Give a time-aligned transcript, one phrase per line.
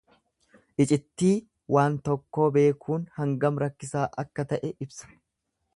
[0.85, 1.33] Icittii
[1.75, 5.17] waan tokkoo beekuun hangam rakkisaa akka ta'e ibsa.